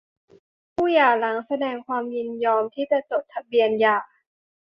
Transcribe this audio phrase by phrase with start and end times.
[0.73, 1.09] คู่หย่า
[1.47, 3.97] แสดงความยินยอมที่จะจดทะเบียนหย่า